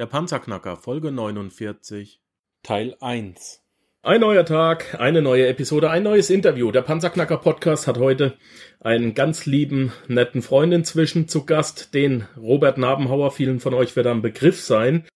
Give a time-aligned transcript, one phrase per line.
[0.00, 2.22] Der Panzerknacker, Folge 49,
[2.62, 3.60] Teil 1.
[4.00, 6.70] Ein neuer Tag, eine neue Episode, ein neues Interview.
[6.70, 8.38] Der Panzerknacker Podcast hat heute
[8.80, 13.30] einen ganz lieben, netten Freund inzwischen zu Gast, den Robert Nabenhauer.
[13.30, 15.06] Vielen von euch wird er ein Begriff sein.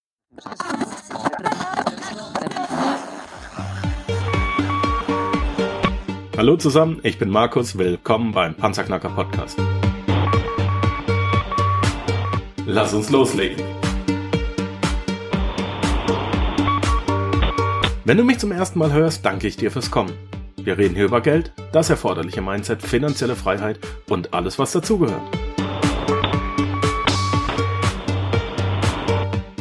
[6.36, 9.58] Hallo zusammen, ich bin Markus, willkommen beim Panzerknacker Podcast.
[12.66, 13.83] Lass uns loslegen.
[18.06, 20.12] Wenn du mich zum ersten Mal hörst, danke ich dir fürs Kommen.
[20.58, 23.78] Wir reden hier über Geld, das erforderliche Mindset, finanzielle Freiheit
[24.10, 25.22] und alles, was dazugehört.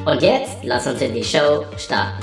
[0.05, 2.21] Und jetzt lass uns in die Show starten.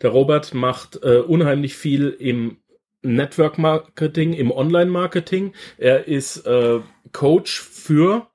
[0.00, 2.62] Der Robert macht äh, unheimlich viel im
[3.02, 5.52] Network Marketing, im Online Marketing.
[5.76, 6.80] Er ist äh,
[7.12, 8.28] Coach für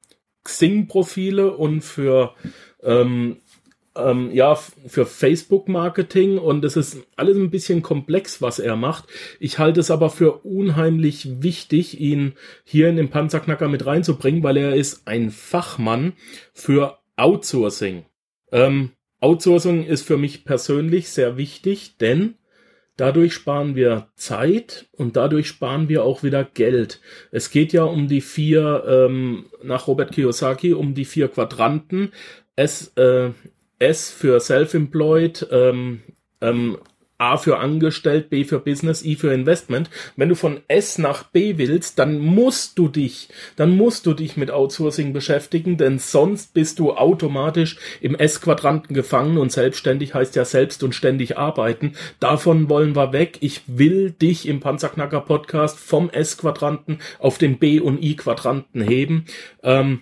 [0.44, 2.36] Xing-Profile und für
[2.84, 3.38] ähm,
[3.96, 9.06] ähm, ja, für Facebook-Marketing und es ist alles ein bisschen komplex, was er macht.
[9.40, 14.58] Ich halte es aber für unheimlich wichtig, ihn hier in den Panzerknacker mit reinzubringen, weil
[14.58, 16.14] er ist ein Fachmann
[16.54, 18.06] für Outsourcing.
[18.52, 22.36] Ähm, Outsourcing ist für mich persönlich sehr wichtig, denn
[22.98, 27.02] Dadurch sparen wir Zeit und dadurch sparen wir auch wieder Geld.
[27.30, 32.14] Es geht ja um die vier, ähm, nach Robert Kiyosaki, um die vier Quadranten.
[32.56, 33.32] S, äh,
[33.80, 36.02] S für Self-Employed, ähm,
[36.42, 36.78] ähm,
[37.18, 39.90] A für Angestellt, B für Business, I für Investment.
[40.18, 44.36] Wenn du von S nach B willst, dann musst du dich, dann musst du dich
[44.36, 50.44] mit Outsourcing beschäftigen, denn sonst bist du automatisch im S-Quadranten gefangen und selbstständig heißt ja
[50.44, 51.94] selbst und ständig arbeiten.
[52.20, 53.38] Davon wollen wir weg.
[53.40, 59.26] Ich will dich im Panzerknacker Podcast vom S-Quadranten auf den B- und I-Quadranten heben.
[59.64, 60.02] Ähm,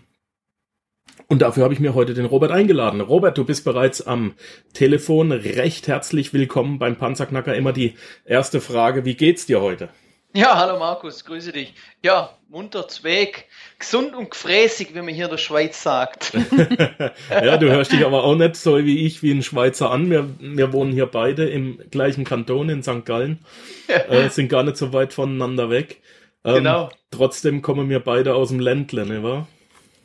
[1.33, 3.01] und dafür habe ich mir heute den Robert eingeladen.
[3.01, 4.35] Robert, du bist bereits am
[4.73, 5.31] Telefon.
[5.31, 7.55] Recht herzlich willkommen beim Panzerknacker.
[7.55, 9.89] Immer die erste Frage, wie geht's dir heute?
[10.35, 11.73] Ja, hallo Markus, grüße dich.
[12.03, 13.45] Ja, munter Zweig,
[13.79, 16.33] gesund und gefräßig, wie man hier in der Schweiz sagt.
[17.31, 20.11] ja, du hörst dich aber auch nicht so wie ich, wie ein Schweizer an.
[20.11, 23.05] Wir, wir wohnen hier beide im gleichen Kanton in St.
[23.05, 23.39] Gallen,
[23.87, 25.99] äh, sind gar nicht so weit voneinander weg.
[26.45, 26.89] Ähm, genau.
[27.09, 29.47] Trotzdem kommen wir beide aus dem Ländle, ne, wa?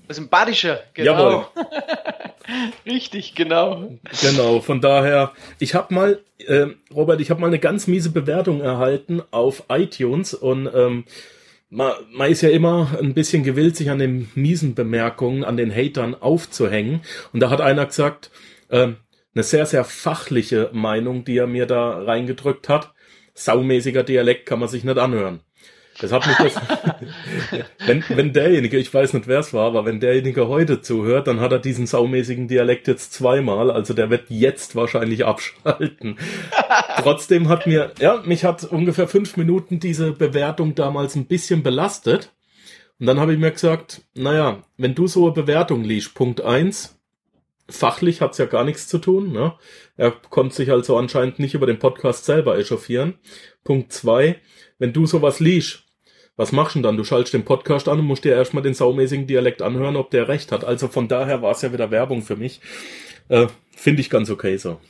[0.09, 1.47] Aus dem Badische, genau.
[2.87, 3.91] Richtig, genau.
[4.23, 8.61] Genau, von daher, ich habe mal, äh, Robert, ich habe mal eine ganz miese Bewertung
[8.61, 11.05] erhalten auf iTunes und ähm,
[11.71, 15.75] man, man ist ja immer ein bisschen gewillt, sich an den miesen Bemerkungen, an den
[15.75, 17.03] Hatern aufzuhängen.
[17.33, 18.31] Und da hat einer gesagt,
[18.69, 18.89] äh,
[19.35, 22.93] eine sehr, sehr fachliche Meinung, die er mir da reingedrückt hat.
[23.35, 25.41] Saumäßiger Dialekt kann man sich nicht anhören.
[26.00, 26.54] Das hat mich das,
[27.86, 31.41] wenn, wenn derjenige, ich weiß nicht wer es war, aber wenn derjenige heute zuhört, dann
[31.41, 36.16] hat er diesen saumäßigen Dialekt jetzt zweimal, also der wird jetzt wahrscheinlich abschalten.
[36.98, 42.32] Trotzdem hat mir, ja, mich hat ungefähr fünf Minuten diese Bewertung damals ein bisschen belastet.
[43.00, 46.98] Und dann habe ich mir gesagt, naja, wenn du so eine Bewertung liest, Punkt eins,
[47.69, 49.54] fachlich hat's ja gar nichts zu tun, ne?
[49.97, 53.19] Er konnte sich also anscheinend nicht über den Podcast selber echauffieren.
[53.62, 54.41] Punkt zwei,
[54.78, 55.88] wenn du sowas liest,
[56.38, 56.97] was machst du denn dann?
[56.97, 60.28] Du schaltest den Podcast an und musst dir erstmal den saumäßigen Dialekt anhören, ob der
[60.28, 60.65] recht hat.
[60.65, 62.60] Also von daher war es ja wieder Werbung für mich.
[63.28, 64.81] Äh, Finde ich ganz okay so.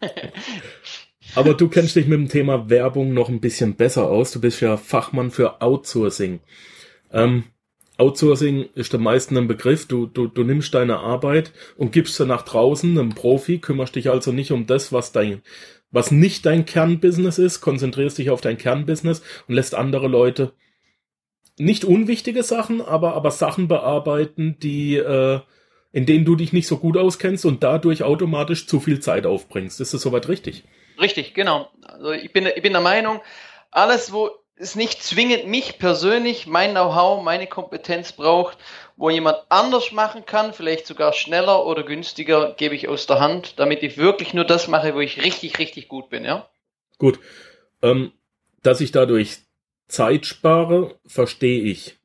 [1.34, 4.30] Aber du kennst dich mit dem Thema Werbung noch ein bisschen besser aus.
[4.32, 6.40] Du bist ja Fachmann für Outsourcing.
[7.12, 7.44] Ähm,
[7.96, 9.88] Outsourcing ist der meisten ein Begriff.
[9.88, 14.10] Du, du, du nimmst deine Arbeit und gibst sie nach draußen, einem Profi, kümmerst dich
[14.10, 15.40] also nicht um das, was dein,
[15.90, 20.52] was nicht dein Kernbusiness ist, konzentrierst dich auf dein Kernbusiness und lässt andere Leute
[21.60, 25.40] nicht unwichtige Sachen, aber, aber Sachen bearbeiten, die, äh,
[25.92, 29.80] in denen du dich nicht so gut auskennst und dadurch automatisch zu viel Zeit aufbringst.
[29.80, 30.64] Ist das soweit richtig?
[31.00, 31.70] Richtig, genau.
[31.82, 33.20] Also ich bin, ich bin der Meinung,
[33.70, 38.58] alles, wo es nicht zwingend mich persönlich, mein Know-how, meine Kompetenz braucht,
[38.96, 43.58] wo jemand anders machen kann, vielleicht sogar schneller oder günstiger, gebe ich aus der Hand,
[43.58, 46.48] damit ich wirklich nur das mache, wo ich richtig, richtig gut bin, ja?
[46.98, 47.18] Gut.
[47.82, 48.12] Ähm,
[48.62, 49.38] dass ich dadurch
[49.90, 51.98] Zeit spare, verstehe ich.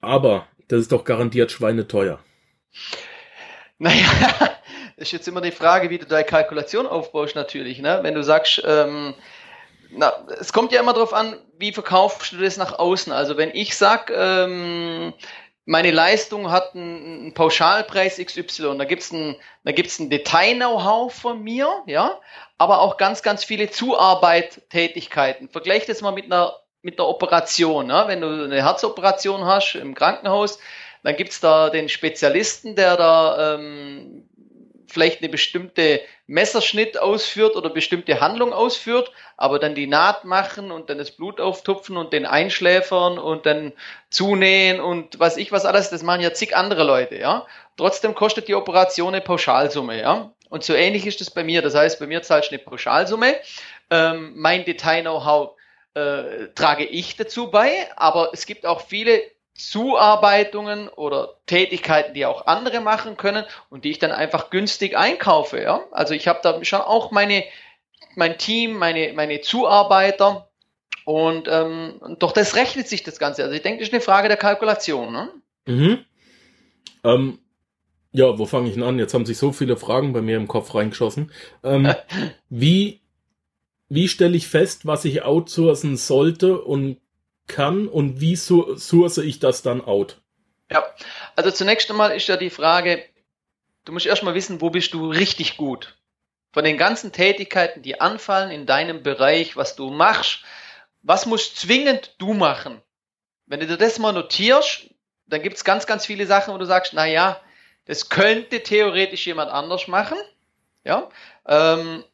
[0.00, 2.18] Aber das ist doch garantiert schweineteuer.
[3.78, 4.08] Naja,
[4.96, 7.78] ist jetzt immer die Frage, wie du deine Kalkulation aufbaust, natürlich.
[7.80, 7.98] Ne?
[8.00, 9.14] Wenn du sagst, ähm,
[9.90, 13.12] na, es kommt ja immer darauf an, wie verkaufst du das nach außen.
[13.12, 15.12] Also wenn ich sag, ähm,
[15.66, 22.18] meine Leistung hat einen, einen Pauschalpreis XY, da gibt's ein, ein Detail-Know-how von mir, ja,
[22.56, 25.48] aber auch ganz, ganz viele Zuarbeit-Tätigkeiten.
[25.48, 26.54] Vergleich das mal mit einer
[26.86, 27.88] mit der Operation.
[27.88, 28.04] Ne?
[28.06, 30.58] Wenn du eine Herzoperation hast im Krankenhaus,
[31.06, 34.28] Dann gibt's da den Spezialisten, der da ähm,
[34.88, 40.90] vielleicht eine bestimmte Messerschnitt ausführt oder bestimmte Handlung ausführt, aber dann die Naht machen und
[40.90, 43.72] dann das Blut auftupfen und den einschläfern und dann
[44.10, 47.46] zunähen und was ich was alles, das machen ja zig andere Leute, ja.
[47.76, 50.32] Trotzdem kostet die Operation eine Pauschalsumme, ja.
[50.48, 51.62] Und so ähnlich ist es bei mir.
[51.62, 53.34] Das heißt, bei mir zahlst du eine Pauschalsumme.
[53.90, 55.55] Ähm, mein Detail-Know-how
[55.96, 59.22] äh, trage ich dazu bei, aber es gibt auch viele
[59.54, 65.62] Zuarbeitungen oder Tätigkeiten, die auch andere machen können und die ich dann einfach günstig einkaufe.
[65.62, 65.84] Ja?
[65.92, 67.44] Also ich habe da schon auch meine,
[68.14, 70.50] mein Team, meine, meine Zuarbeiter
[71.06, 73.42] und ähm, doch das rechnet sich das Ganze.
[73.44, 75.12] Also ich denke, das ist eine Frage der Kalkulation.
[75.12, 75.30] Ne?
[75.64, 76.04] Mhm.
[77.04, 77.38] Ähm,
[78.12, 78.98] ja, wo fange ich denn an?
[78.98, 81.32] Jetzt haben sich so viele Fragen bei mir im Kopf reingeschossen.
[81.64, 81.94] Ähm,
[82.50, 83.00] wie
[83.88, 87.00] wie stelle ich fest, was ich outsourcen sollte und
[87.46, 90.20] kann und wie source ich das dann out?
[90.70, 90.84] Ja,
[91.36, 93.04] also zunächst einmal ist ja die Frage,
[93.84, 95.96] du musst erstmal wissen, wo bist du richtig gut?
[96.52, 100.42] Von den ganzen Tätigkeiten, die anfallen in deinem Bereich, was du machst,
[101.02, 102.80] was musst zwingend du machen?
[103.46, 104.90] Wenn du dir das mal notierst,
[105.26, 107.40] dann gibt es ganz, ganz viele Sachen, wo du sagst, na ja,
[107.84, 110.18] das könnte theoretisch jemand anders machen.
[110.82, 111.08] Ja,
[111.46, 112.04] ähm,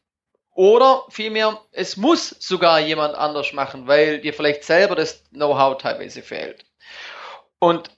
[0.53, 6.21] oder vielmehr, es muss sogar jemand anders machen, weil dir vielleicht selber das Know-how teilweise
[6.21, 6.65] fehlt.
[7.59, 7.89] Und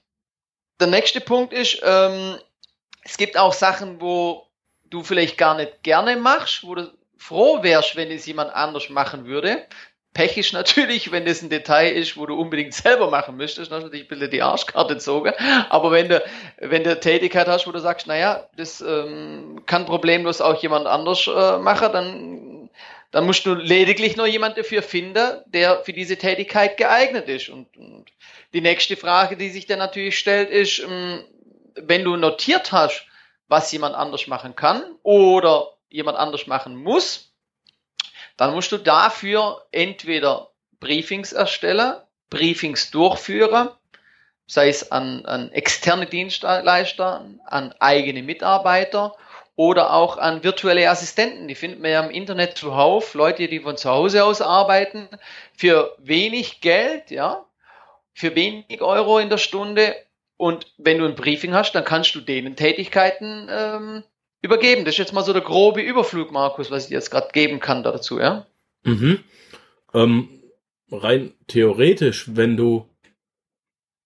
[0.80, 2.38] der nächste Punkt ist, ähm,
[3.02, 4.46] es gibt auch Sachen, wo
[4.84, 9.26] du vielleicht gar nicht gerne machst, wo du froh wärst, wenn es jemand anders machen
[9.26, 9.66] würde.
[10.16, 13.80] Pech ist natürlich, wenn das ein Detail ist, wo du unbedingt selber machen müsstest, dann
[13.80, 15.34] ist natürlich ein bisschen die Arschkarte gezogen.
[15.68, 16.24] Aber wenn du,
[16.56, 21.26] wenn du Tätigkeit hast, wo du sagst, naja, das ähm, kann problemlos auch jemand anders
[21.26, 22.70] äh, machen, dann,
[23.10, 27.50] dann musst du lediglich nur jemand dafür finden, der für diese Tätigkeit geeignet ist.
[27.50, 28.06] Und, und
[28.54, 31.24] die nächste Frage, die sich dann natürlich stellt, ist, ähm,
[31.74, 33.04] wenn du notiert hast,
[33.48, 37.25] was jemand anders machen kann oder jemand anders machen muss,
[38.36, 40.50] dann musst du dafür entweder
[40.80, 41.96] Briefings erstellen,
[42.30, 43.70] Briefings durchführen,
[44.46, 49.16] sei es an, an externe Dienstleister, an eigene Mitarbeiter
[49.56, 51.48] oder auch an virtuelle Assistenten.
[51.48, 55.08] Die finden wir ja im Internet zuhauf, Leute, die von zu Hause aus arbeiten,
[55.56, 57.46] für wenig Geld, ja,
[58.12, 59.96] für wenig Euro in der Stunde.
[60.36, 64.04] Und wenn du ein Briefing hast, dann kannst du denen Tätigkeiten ähm,
[64.42, 64.84] übergeben.
[64.84, 67.82] Das ist jetzt mal so der grobe Überflug, Markus, was ich jetzt gerade geben kann
[67.82, 68.46] dazu, ja?
[68.84, 69.20] Mhm.
[69.94, 70.28] Ähm,
[70.90, 72.88] rein theoretisch, wenn du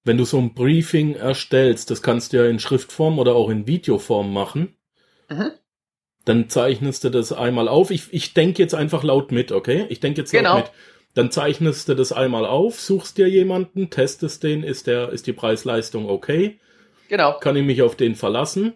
[0.04, 3.66] wenn du so ein Briefing erstellst, das kannst du ja in Schriftform oder auch in
[3.66, 4.74] Videoform machen,
[5.28, 5.52] mhm.
[6.24, 7.90] dann zeichnest du das einmal auf.
[7.90, 9.86] Ich, ich denke jetzt einfach laut mit, okay?
[9.88, 10.56] Ich denke jetzt laut genau.
[10.56, 10.70] mit.
[11.14, 15.32] Dann zeichnest du das einmal auf, suchst dir jemanden, testest den, ist der, ist die
[15.32, 16.58] Preisleistung okay?
[17.08, 17.38] Genau.
[17.38, 18.74] Kann ich mich auf den verlassen?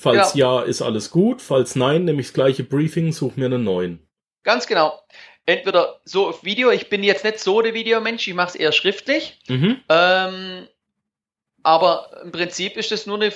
[0.00, 0.60] Falls ja.
[0.60, 1.42] ja, ist alles gut.
[1.42, 4.08] Falls nein, nehme ich das gleiche Briefing, suche mir einen neuen.
[4.44, 4.98] Ganz genau.
[5.44, 8.72] Entweder so auf Video, ich bin jetzt nicht so der Videomensch, ich mache es eher
[8.72, 9.38] schriftlich.
[9.48, 9.80] Mhm.
[9.90, 10.68] Ähm,
[11.62, 13.30] aber im Prinzip ist das nur eine,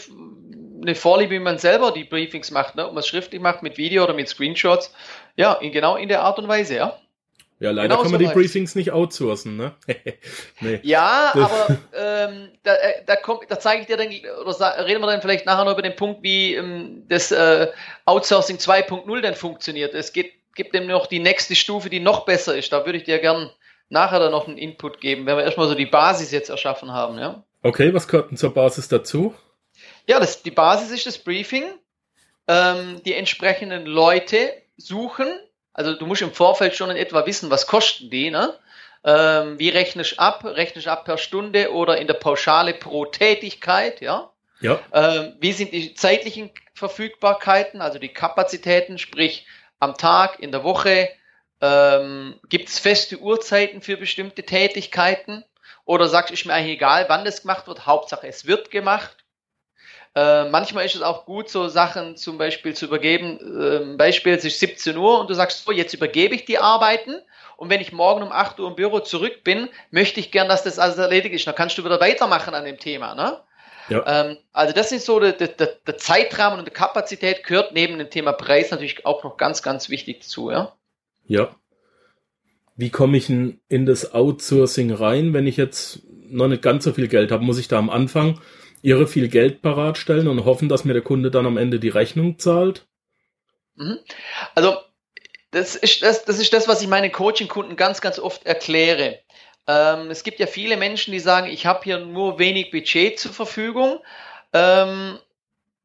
[0.80, 2.86] eine Vorliebe, wie man selber die Briefings macht, ne?
[2.86, 4.94] ob man es schriftlich macht, mit Video oder mit Screenshots.
[5.36, 6.98] Ja, in, genau in der Art und Weise, ja.
[7.64, 9.72] Ja, leider genau kann man so die Briefings nicht outsourcen, ne?
[10.60, 10.80] nee.
[10.82, 15.06] Ja, aber ähm, da, äh, da, kommt, da zeige ich dir dann, oder reden wir
[15.06, 17.68] dann vielleicht nachher noch über den Punkt, wie ähm, das äh,
[18.04, 19.94] Outsourcing 2.0 denn funktioniert.
[19.94, 22.70] Es geht, gibt eben noch die nächste Stufe, die noch besser ist.
[22.70, 23.48] Da würde ich dir gern
[23.88, 27.18] nachher dann noch einen Input geben, wenn wir erstmal so die Basis jetzt erschaffen haben,
[27.18, 27.44] ja.
[27.62, 29.34] Okay, was gehört denn zur Basis dazu?
[30.06, 31.64] Ja, das, die Basis ist das Briefing,
[32.46, 35.28] ähm, die entsprechenden Leute suchen,
[35.74, 38.54] also du musst im Vorfeld schon in etwa wissen, was kosten die, ne?
[39.04, 40.44] Ähm, wie rechnest du ab?
[40.44, 44.30] Rechnest du ab per Stunde oder in der Pauschale pro Tätigkeit, ja?
[44.60, 44.80] Ja.
[44.92, 49.46] Ähm, wie sind die zeitlichen Verfügbarkeiten, also die Kapazitäten, sprich
[49.78, 51.10] am Tag, in der Woche?
[51.60, 55.44] Ähm, Gibt es feste Uhrzeiten für bestimmte Tätigkeiten?
[55.84, 59.23] Oder sagst du, ist mir eigentlich egal, wann das gemacht wird, Hauptsache es wird gemacht?
[60.14, 63.38] Äh, manchmal ist es auch gut, so Sachen zum Beispiel zu übergeben.
[63.40, 67.16] Äh, Beispiel, es ist 17 Uhr und du sagst, so, jetzt übergebe ich die Arbeiten.
[67.56, 70.62] Und wenn ich morgen um 8 Uhr im Büro zurück bin, möchte ich gern, dass
[70.62, 71.46] das alles erledigt ist.
[71.46, 73.14] Dann kannst du wieder weitermachen an dem Thema.
[73.14, 73.38] Ne?
[73.88, 74.04] Ja.
[74.06, 78.10] Ähm, also das ist so der, der, der Zeitrahmen und die Kapazität gehört neben dem
[78.10, 80.50] Thema Preis natürlich auch noch ganz, ganz wichtig dazu.
[80.50, 80.72] Ja.
[81.26, 81.54] Ja.
[82.76, 86.92] Wie komme ich in, in das Outsourcing rein, wenn ich jetzt noch nicht ganz so
[86.92, 87.44] viel Geld habe?
[87.44, 88.40] Muss ich da am Anfang
[88.84, 91.88] irre viel Geld parat stellen und hoffen, dass mir der Kunde dann am Ende die
[91.88, 92.86] Rechnung zahlt?
[93.76, 93.98] Mhm.
[94.54, 94.76] Also,
[95.50, 99.20] das ist das, das ist das, was ich meinen Coaching-Kunden ganz, ganz oft erkläre.
[99.66, 103.32] Ähm, es gibt ja viele Menschen, die sagen, ich habe hier nur wenig Budget zur
[103.32, 104.00] Verfügung,
[104.52, 105.18] ähm,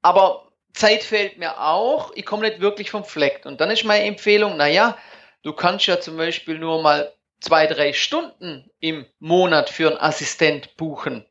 [0.02, 3.46] aber Zeit fehlt mir auch, ich komme nicht wirklich vom Fleck.
[3.46, 4.98] Und dann ist meine Empfehlung, naja,
[5.44, 10.76] du kannst ja zum Beispiel nur mal zwei, drei Stunden im Monat für einen Assistent
[10.76, 11.26] buchen.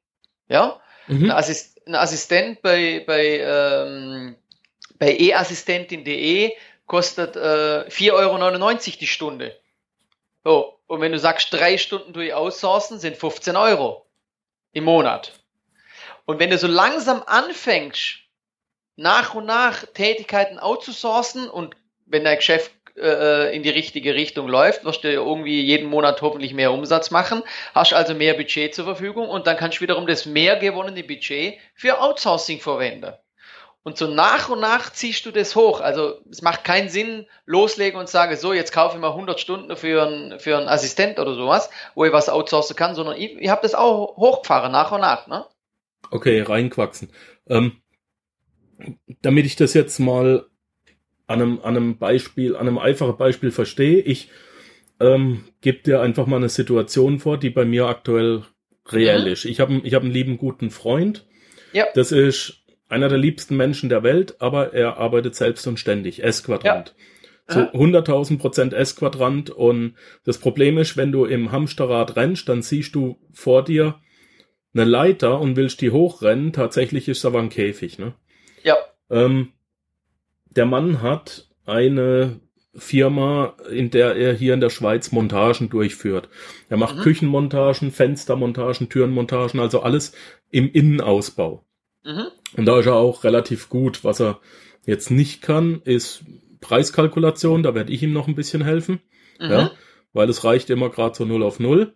[0.48, 1.24] Ja, mhm.
[1.24, 4.36] ein, Assist, ein, Assistent bei, bei, ähm,
[4.98, 6.52] bei eassistentin.de
[6.86, 9.56] kostet äh, 4,99 Euro die Stunde.
[10.44, 14.06] So, und wenn du sagst, drei Stunden durch outsourcen, sind 15 Euro
[14.72, 15.32] im Monat.
[16.24, 18.18] Und wenn du so langsam anfängst,
[18.96, 24.84] nach und nach Tätigkeiten outzusourcen und wenn dein Geschäft äh, in die richtige Richtung läuft,
[24.84, 27.42] wirst du irgendwie jeden Monat hoffentlich mehr Umsatz machen,
[27.74, 31.58] hast also mehr Budget zur Verfügung und dann kannst du wiederum das mehr gewonnene Budget
[31.74, 33.12] für Outsourcing verwenden.
[33.88, 35.80] Und so nach und nach ziehst du das hoch.
[35.80, 39.74] Also es macht keinen Sinn, loslegen und sagen, so, jetzt kaufe ich mal 100 Stunden
[39.76, 43.48] für einen, für einen Assistent oder sowas, wo ich was outsourcen kann, sondern ich, ich
[43.48, 45.26] habe das auch hochgefahren, nach und nach.
[45.26, 45.46] Ne?
[46.10, 47.10] Okay, reinquachsen.
[47.48, 47.80] Ähm,
[49.22, 50.46] damit ich das jetzt mal
[51.28, 54.30] an einem, an einem Beispiel, an einem einfachen Beispiel verstehe, ich
[54.98, 58.42] ähm, gebe dir einfach mal eine Situation vor, die bei mir aktuell
[58.90, 59.32] reell mhm.
[59.32, 59.44] ist.
[59.44, 61.26] Ich habe ich hab einen lieben guten Freund.
[61.72, 61.86] Ja.
[61.94, 66.24] Das ist einer der liebsten Menschen der Welt, aber er arbeitet selbst und ständig.
[66.24, 66.94] S-Quadrant.
[67.48, 67.54] Ja.
[67.54, 69.50] So 100.000 Prozent S-Quadrant.
[69.50, 69.94] Und
[70.24, 74.00] das Problem ist, wenn du im Hamsterrad rennst, dann siehst du vor dir
[74.74, 76.52] eine Leiter und willst die hochrennen.
[76.54, 78.14] Tatsächlich ist es aber ein Käfig, ne?
[78.62, 78.76] Ja.
[79.10, 79.52] Ähm,
[80.58, 82.40] der Mann hat eine
[82.74, 86.28] Firma, in der er hier in der Schweiz Montagen durchführt.
[86.68, 87.02] Er macht mhm.
[87.02, 90.12] Küchenmontagen, Fenstermontagen, Türenmontagen, also alles
[90.50, 91.64] im Innenausbau.
[92.04, 92.26] Mhm.
[92.56, 94.02] Und da ist er auch relativ gut.
[94.02, 94.40] Was er
[94.84, 96.24] jetzt nicht kann, ist
[96.60, 97.62] Preiskalkulation.
[97.62, 99.00] Da werde ich ihm noch ein bisschen helfen.
[99.38, 99.50] Mhm.
[99.50, 99.70] Ja,
[100.12, 101.94] weil es reicht immer gerade so 0 auf 0.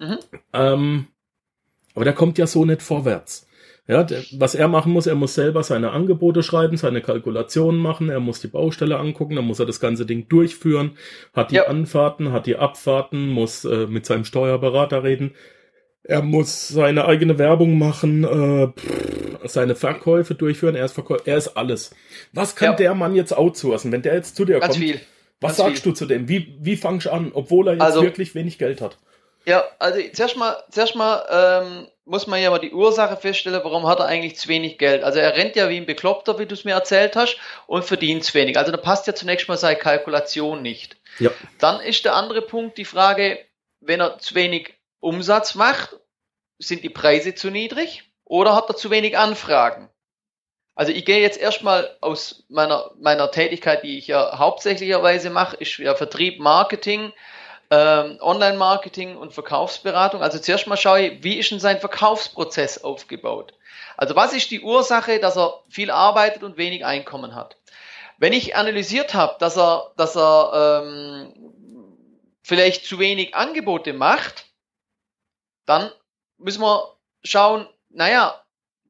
[0.00, 0.18] Mhm.
[0.52, 1.06] Ähm,
[1.94, 3.46] aber der kommt ja so nicht vorwärts.
[3.90, 8.08] Ja, der, was er machen muss, er muss selber seine Angebote schreiben, seine Kalkulationen machen,
[8.08, 10.92] er muss die Baustelle angucken, dann muss er das ganze Ding durchführen,
[11.34, 11.66] hat die ja.
[11.66, 15.32] Anfahrten, hat die Abfahrten, muss äh, mit seinem Steuerberater reden,
[16.04, 21.36] er muss seine eigene Werbung machen, äh, pff, seine Verkäufe durchführen, er ist Verkäufer, er
[21.36, 21.90] ist alles.
[22.32, 22.76] Was kann ja.
[22.76, 24.84] der Mann jetzt outsourcen, wenn der jetzt zu dir Ganz kommt?
[24.84, 25.00] Viel.
[25.40, 25.92] Was Ganz sagst viel.
[25.92, 26.28] du zu dem?
[26.28, 28.98] Wie, wie fangst du an, obwohl er jetzt also, wirklich wenig Geld hat?
[29.50, 33.84] Ja, also zuerst mal, zuerst mal ähm, muss man ja mal die Ursache feststellen, warum
[33.88, 35.02] hat er eigentlich zu wenig Geld.
[35.02, 38.22] Also er rennt ja wie ein Bekloppter, wie du es mir erzählt hast, und verdient
[38.22, 38.56] zu wenig.
[38.56, 40.98] Also da passt ja zunächst mal seine Kalkulation nicht.
[41.18, 41.32] Ja.
[41.58, 43.44] Dann ist der andere Punkt die Frage,
[43.80, 45.96] wenn er zu wenig Umsatz macht,
[46.58, 49.88] sind die Preise zu niedrig oder hat er zu wenig Anfragen?
[50.76, 55.76] Also ich gehe jetzt erstmal aus meiner, meiner Tätigkeit, die ich ja hauptsächlicherweise mache, ist
[55.78, 57.12] ja Vertrieb, Marketing,
[57.70, 60.22] ähm, Online-Marketing und Verkaufsberatung.
[60.22, 63.54] Also zuerst mal schaue ich, wie ist denn sein Verkaufsprozess aufgebaut?
[63.96, 67.56] Also was ist die Ursache, dass er viel arbeitet und wenig Einkommen hat?
[68.18, 71.32] Wenn ich analysiert habe, dass er, dass er ähm,
[72.42, 74.46] vielleicht zu wenig Angebote macht,
[75.64, 75.90] dann
[76.36, 78.42] müssen wir schauen, naja,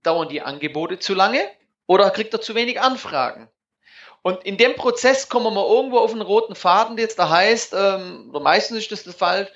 [0.02, 1.46] dauern die Angebote zu lange
[1.86, 3.48] oder kriegt er zu wenig Anfragen?
[4.22, 7.74] Und in dem Prozess kommen wir irgendwo auf einen roten Faden, der jetzt da heißt,
[7.76, 9.48] ähm, oder meistens ist das der Fall,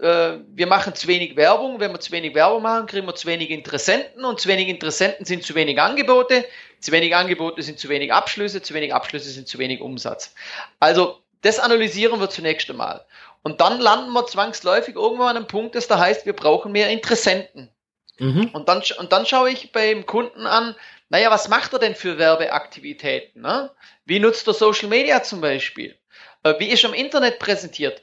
[0.00, 1.80] äh, wir machen zu wenig Werbung.
[1.80, 5.24] Wenn wir zu wenig Werbung machen, kriegen wir zu wenig Interessenten und zu wenig Interessenten
[5.24, 6.44] sind zu wenig Angebote.
[6.80, 10.34] Zu wenig Angebote sind zu wenig Abschlüsse, zu wenig Abschlüsse sind zu wenig Umsatz.
[10.80, 13.04] Also das analysieren wir zunächst einmal.
[13.42, 16.90] Und dann landen wir zwangsläufig irgendwo an einem Punkt, das da heißt, wir brauchen mehr
[16.90, 17.68] Interessenten.
[18.18, 18.50] Mhm.
[18.52, 20.76] Und, dann, und dann schaue ich beim Kunden an,
[21.12, 23.42] naja, was macht er denn für Werbeaktivitäten?
[23.42, 23.70] Ne?
[24.06, 25.94] Wie nutzt er Social Media zum Beispiel?
[26.42, 28.02] Äh, wie ist er im Internet präsentiert?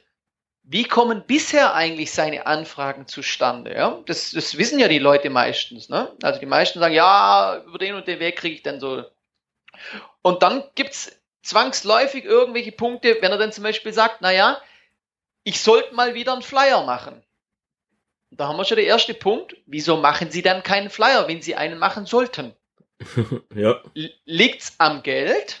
[0.62, 3.74] Wie kommen bisher eigentlich seine Anfragen zustande?
[3.74, 3.98] Ja?
[4.06, 5.88] Das, das wissen ja die Leute meistens.
[5.88, 6.12] Ne?
[6.22, 9.04] Also die meisten sagen, ja, über den und den Weg kriege ich dann so.
[10.22, 11.10] Und dann gibt's
[11.42, 14.62] zwangsläufig irgendwelche Punkte, wenn er dann zum Beispiel sagt, naja,
[15.42, 17.24] ich sollte mal wieder einen Flyer machen.
[18.30, 19.56] Da haben wir schon den ersten Punkt.
[19.66, 22.54] Wieso machen Sie dann keinen Flyer, wenn Sie einen machen sollten?
[23.54, 23.80] ja.
[24.24, 25.60] Liegt's am Geld?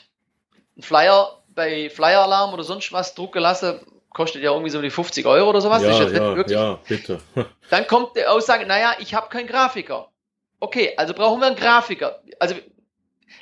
[0.76, 3.80] Ein Flyer bei Flyer Alarm oder sonst was drucken lassen,
[4.10, 5.82] kostet ja irgendwie so die 50 Euro oder sowas.
[5.82, 7.20] Ja, ja, ja, bitte.
[7.70, 10.08] Dann kommt die Aussage, naja, ich habe keinen Grafiker.
[10.60, 12.20] Okay, also brauchen wir einen Grafiker.
[12.38, 12.54] Also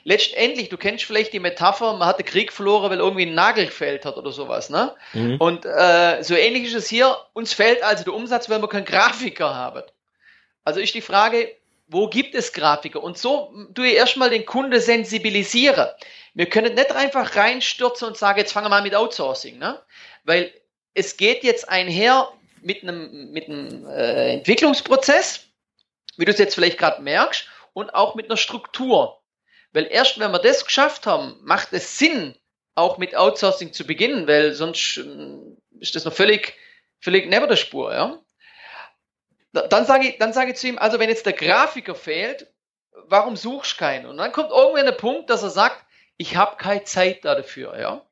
[0.05, 3.67] letztendlich, du kennst vielleicht die Metapher, man hat den Krieg verloren, weil irgendwie ein Nagel
[3.67, 4.95] gefällt hat oder sowas, ne?
[5.13, 5.37] Mhm.
[5.37, 8.85] Und äh, so ähnlich ist es hier, uns fällt also der Umsatz, weil wir keinen
[8.85, 9.83] Grafiker haben.
[10.65, 11.51] Also ist die Frage,
[11.89, 13.03] wo gibt es Grafiker?
[13.03, 15.97] Und so du erstmal den Kunde sensibilisiere.
[16.35, 19.83] Wir können nicht einfach reinstürzen und sagen, jetzt fangen wir mal mit Outsourcing, ne?
[20.25, 20.53] Weil
[20.95, 22.29] es geht jetzt einher,
[22.61, 25.47] mit einem, mit einem äh, Entwicklungsprozess,
[26.17, 29.21] wie du es jetzt vielleicht gerade merkst, und auch mit einer Struktur.
[29.73, 32.35] Weil erst wenn wir das geschafft haben, macht es Sinn,
[32.75, 36.55] auch mit Outsourcing zu beginnen, weil sonst äh, ist das noch völlig,
[37.01, 38.19] völlig neben der Spur, ja.
[39.53, 42.49] Dann sage ich, dann sage ich zu ihm, also wenn jetzt der Grafiker fehlt,
[43.09, 44.07] warum suchst du keinen?
[44.07, 45.85] Und dann kommt irgendwann der Punkt, dass er sagt,
[46.17, 48.03] ich habe keine Zeit dafür, ja.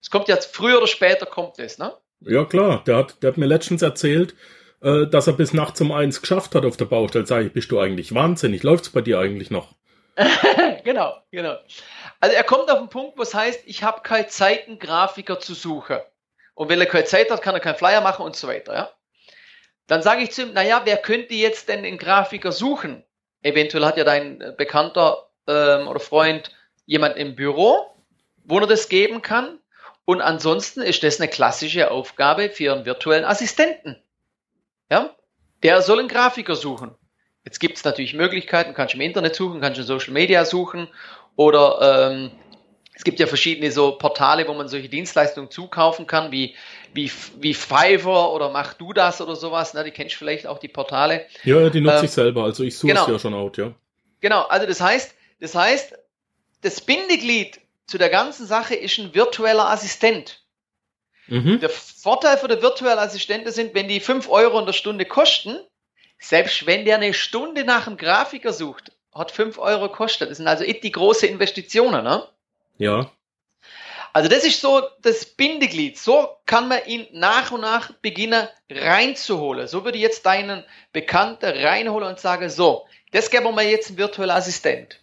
[0.00, 1.94] Es kommt jetzt früher oder später kommt es, ne?
[2.20, 4.34] Ja klar, der hat, der hat mir letztens erzählt,
[4.82, 7.26] äh, dass er bis nachts um eins geschafft hat auf der Baustelle.
[7.26, 8.62] Sag ich, bist du eigentlich wahnsinnig?
[8.62, 9.74] Läuft's bei dir eigentlich noch?
[10.84, 11.56] genau, genau.
[12.20, 15.40] Also er kommt auf den Punkt, wo es heißt, ich habe keine Zeit, einen Grafiker
[15.40, 15.98] zu suchen.
[16.54, 18.90] Und wenn er keine Zeit hat, kann er keinen Flyer machen und so weiter, ja.
[19.86, 23.04] Dann sage ich zu ihm, naja, wer könnte jetzt denn einen Grafiker suchen?
[23.42, 26.50] Eventuell hat ja dein Bekannter ähm, oder Freund
[26.86, 27.86] jemand im Büro,
[28.44, 29.58] wo er das geben kann.
[30.04, 33.96] Und ansonsten ist das eine klassische Aufgabe für einen virtuellen Assistenten.
[34.90, 35.14] Ja?
[35.62, 36.94] Der soll einen Grafiker suchen.
[37.44, 40.44] Jetzt gibt es natürlich Möglichkeiten, kannst du im Internet suchen, kannst du in Social Media
[40.44, 40.88] suchen
[41.36, 42.32] oder ähm,
[42.96, 46.54] es gibt ja verschiedene so Portale, wo man solche Dienstleistungen zukaufen kann, wie,
[46.94, 49.74] wie, wie Fiverr oder Mach du das oder sowas.
[49.74, 49.84] Ne?
[49.84, 51.26] Die kennst du vielleicht auch die Portale.
[51.44, 53.06] Ja, die nutze ähm, ich selber, also ich suche genau.
[53.06, 53.74] ja schon out, ja.
[54.20, 55.94] Genau, also das heißt, das heißt,
[56.62, 60.40] das Bindeglied zu der ganzen Sache ist ein virtueller Assistent.
[61.26, 61.60] Mhm.
[61.60, 65.58] Der Vorteil für den virtuellen Assistenten sind, wenn die 5 Euro in der Stunde kosten,
[66.18, 70.30] selbst wenn der eine Stunde nach einem Grafiker sucht, hat 5 Euro kostet.
[70.30, 72.26] Das sind also die große Investitionen, ne?
[72.78, 73.10] Ja.
[74.12, 75.98] Also das ist so das Bindeglied.
[75.98, 79.68] So kann man ihn nach und nach beginnen reinzuholen.
[79.68, 83.98] So würde ich jetzt deinen Bekannten reinholen und sagen, so, das geben wir jetzt einen
[83.98, 85.00] virtuellen Assistent.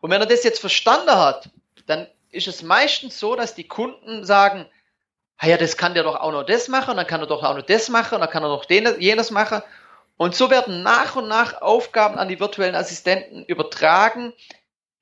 [0.00, 1.50] Und wenn er das jetzt verstanden hat,
[1.86, 4.66] dann ist es meistens so, dass die Kunden sagen,
[5.36, 7.56] ah ja, das kann der doch auch noch das machen, dann kann er doch auch
[7.56, 9.62] noch das machen, dann kann er noch den, jenes machen.
[10.16, 14.32] Und so werden nach und nach Aufgaben an die virtuellen Assistenten übertragen,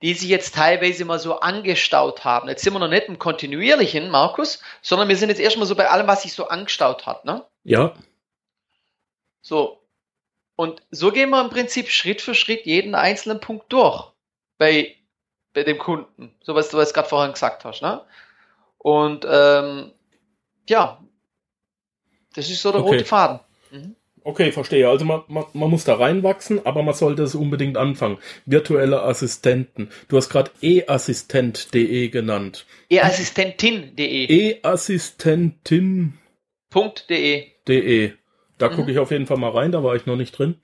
[0.03, 2.49] die sich jetzt teilweise mal so angestaut haben.
[2.49, 5.89] Jetzt sind wir noch nicht im kontinuierlichen, Markus, sondern wir sind jetzt erstmal so bei
[5.89, 7.45] allem, was sich so angestaut hat, ne?
[7.65, 7.95] Ja.
[9.41, 9.83] So.
[10.57, 14.13] Und so gehen wir im Prinzip Schritt für Schritt jeden einzelnen Punkt durch.
[14.59, 14.99] Bei
[15.59, 16.35] bei dem Kunden.
[16.41, 17.83] So was du jetzt gerade vorhin gesagt hast.
[17.83, 18.05] Ne?
[18.79, 19.93] Und ähm,
[20.69, 21.03] ja,
[22.35, 22.91] das ist so der okay.
[22.91, 23.41] rote Faden.
[23.71, 23.97] Mhm.
[24.29, 24.87] Okay, verstehe.
[24.87, 28.19] Also man, man, man muss da reinwachsen, aber man sollte es unbedingt anfangen.
[28.45, 29.89] Virtuelle Assistenten.
[30.09, 32.67] Du hast gerade eassistent.de genannt.
[32.91, 34.61] eassistentin.de.
[34.61, 37.47] eassistentin.de.
[37.67, 38.13] De.
[38.59, 38.77] Da mhm.
[38.77, 40.61] gucke ich auf jeden Fall mal rein, da war ich noch nicht drin.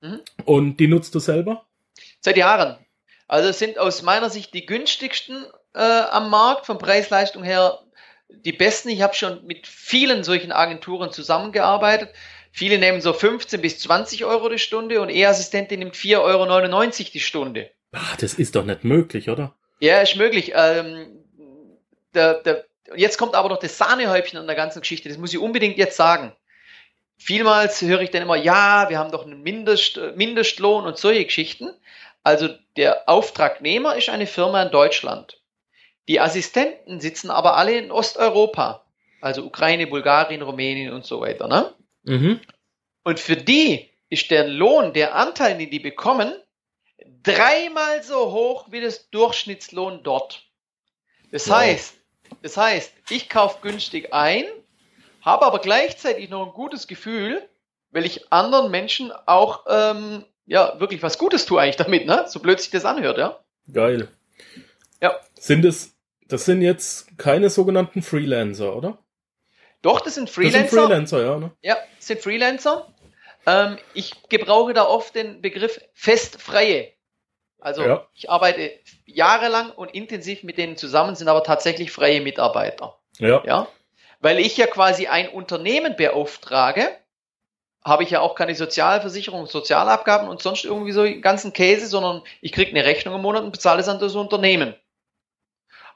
[0.00, 0.20] Mhm.
[0.44, 1.66] Und die nutzt du selber?
[2.20, 2.76] Seit Jahren.
[3.26, 7.80] Also sind aus meiner Sicht die günstigsten äh, am Markt, von Preis-Leistung her
[8.28, 8.90] die besten.
[8.90, 12.10] Ich habe schon mit vielen solchen Agenturen zusammengearbeitet.
[12.52, 17.20] Viele nehmen so 15 bis 20 Euro die Stunde und E-Assistentin nimmt 4,99 Euro die
[17.20, 17.70] Stunde.
[17.92, 19.54] Ach, das ist doch nicht möglich, oder?
[19.80, 20.52] Ja, ist möglich.
[20.54, 21.06] Ähm,
[22.14, 25.08] der, der, jetzt kommt aber noch das Sahnehäubchen an der ganzen Geschichte.
[25.08, 26.32] Das muss ich unbedingt jetzt sagen.
[27.16, 31.70] Vielmals höre ich dann immer, ja, wir haben doch einen Mindest, Mindestlohn und solche Geschichten.
[32.22, 35.40] Also der Auftragnehmer ist eine Firma in Deutschland.
[36.08, 38.84] Die Assistenten sitzen aber alle in Osteuropa,
[39.20, 41.48] also Ukraine, Bulgarien, Rumänien und so weiter.
[41.48, 41.72] Ne?
[42.04, 42.40] Mhm.
[43.04, 46.32] Und für die ist der Lohn, der Anteil, den die bekommen,
[47.22, 50.44] dreimal so hoch wie das Durchschnittslohn dort.
[51.30, 51.56] Das wow.
[51.56, 51.94] heißt,
[52.42, 54.44] das heißt, ich kaufe günstig ein,
[55.20, 57.48] habe aber gleichzeitig noch ein gutes Gefühl,
[57.90, 62.24] weil ich anderen Menschen auch ähm, ja, wirklich was Gutes tue eigentlich damit, ne?
[62.28, 63.38] So blöd sich das anhört, ja.
[63.72, 64.08] Geil.
[65.00, 65.18] Ja.
[65.38, 65.96] Sind es,
[66.28, 68.98] das sind jetzt keine sogenannten Freelancer, oder?
[69.82, 70.60] Doch, das sind Freelancer.
[70.60, 71.50] Das sind Freelancer, ja, ne?
[71.62, 72.86] Ja, das sind Freelancer.
[73.46, 76.92] Ähm, ich gebrauche da oft den Begriff festfreie.
[77.58, 78.06] Also ja.
[78.14, 78.72] ich arbeite
[79.06, 82.98] jahrelang und intensiv mit denen zusammen, sind aber tatsächlich freie Mitarbeiter.
[83.18, 83.42] Ja.
[83.44, 83.68] ja?
[84.20, 86.88] Weil ich ja quasi ein Unternehmen beauftrage,
[87.84, 92.52] habe ich ja auch keine Sozialversicherung, Sozialabgaben und sonst irgendwie so ganzen Käse, sondern ich
[92.52, 94.74] kriege eine Rechnung im Monat und bezahle es an das Unternehmen.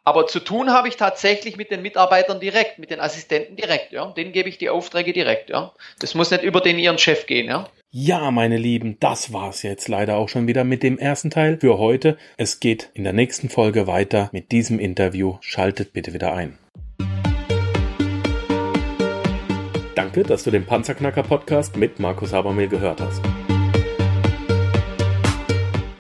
[0.06, 4.12] Aber zu tun habe ich tatsächlich mit den Mitarbeitern direkt, mit den Assistenten direkt, ja.
[4.12, 5.72] Denen gebe ich die Aufträge direkt, ja.
[5.98, 7.68] Das muss nicht über den ihren Chef gehen, ja.
[7.90, 11.78] Ja, meine Lieben, das war's jetzt leider auch schon wieder mit dem ersten Teil für
[11.78, 12.18] heute.
[12.36, 15.38] Es geht in der nächsten Folge weiter mit diesem Interview.
[15.40, 16.56] Schaltet bitte wieder ein.
[19.96, 23.22] Danke, dass du den Panzerknacker Podcast mit Markus Habermehl gehört hast.